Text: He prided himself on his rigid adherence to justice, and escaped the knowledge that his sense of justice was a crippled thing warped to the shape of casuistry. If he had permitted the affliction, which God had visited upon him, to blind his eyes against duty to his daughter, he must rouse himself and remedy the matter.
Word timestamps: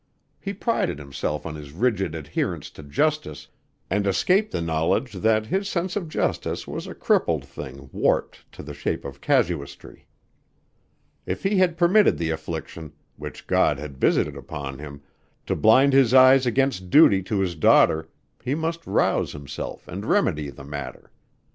He 0.39 0.51
prided 0.53 0.97
himself 0.97 1.45
on 1.45 1.53
his 1.53 1.73
rigid 1.73 2.15
adherence 2.15 2.71
to 2.71 2.81
justice, 2.81 3.49
and 3.87 4.07
escaped 4.07 4.51
the 4.51 4.59
knowledge 4.59 5.13
that 5.13 5.45
his 5.45 5.69
sense 5.69 5.95
of 5.95 6.09
justice 6.09 6.65
was 6.67 6.87
a 6.87 6.95
crippled 6.95 7.45
thing 7.45 7.87
warped 7.93 8.51
to 8.53 8.63
the 8.63 8.73
shape 8.73 9.05
of 9.05 9.21
casuistry. 9.21 10.07
If 11.27 11.43
he 11.43 11.57
had 11.57 11.77
permitted 11.77 12.17
the 12.17 12.31
affliction, 12.31 12.93
which 13.17 13.45
God 13.45 13.77
had 13.77 13.95
visited 13.99 14.35
upon 14.35 14.79
him, 14.79 15.03
to 15.45 15.55
blind 15.55 15.93
his 15.93 16.15
eyes 16.15 16.47
against 16.47 16.89
duty 16.89 17.21
to 17.21 17.39
his 17.39 17.53
daughter, 17.53 18.09
he 18.43 18.55
must 18.55 18.87
rouse 18.87 19.33
himself 19.33 19.87
and 19.87 20.03
remedy 20.07 20.49
the 20.49 20.63
matter. 20.65 21.11